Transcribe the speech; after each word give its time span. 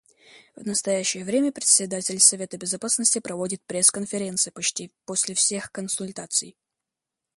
В 0.55 0.65
настоящее 0.65 1.23
время 1.23 1.51
Председатель 1.51 2.19
Совета 2.19 2.57
Безопасности 2.57 3.19
проводит 3.19 3.61
пресс-конференции 3.67 4.49
почти 4.49 4.91
после 5.05 5.35
всех 5.35 5.71
консультаций. 5.71 6.57